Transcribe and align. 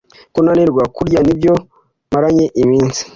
Kunanirwa 0.33 0.83
kurya 0.95 1.19
nibyo 1.23 1.53
maranye 2.11 2.45
iminsi 2.61 3.01